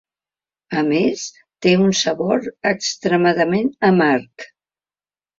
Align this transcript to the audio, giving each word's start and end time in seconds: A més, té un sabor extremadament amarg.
A 0.79 0.81
més, 0.85 1.25
té 1.65 1.73
un 1.83 1.91
sabor 1.99 2.47
extremadament 2.69 3.69
amarg. 3.91 4.47